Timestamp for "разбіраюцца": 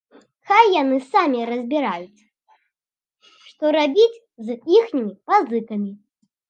1.49-2.23